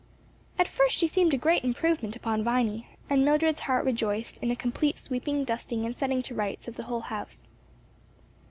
At 0.57 0.67
first 0.67 0.97
she 0.97 1.07
seemed 1.07 1.31
a 1.31 1.37
great 1.37 1.63
improvement 1.63 2.15
upon 2.15 2.43
Viny, 2.43 2.87
and 3.07 3.23
Mildred's 3.23 3.59
heart 3.59 3.85
rejoiced 3.85 4.39
in 4.39 4.49
a 4.49 4.55
complete 4.55 4.97
sweeping, 4.97 5.43
dusting 5.43 5.85
and 5.85 5.95
setting 5.95 6.23
to 6.23 6.33
rights 6.33 6.67
of 6.67 6.75
the 6.75 6.85
whole 6.85 7.01
house. 7.01 7.51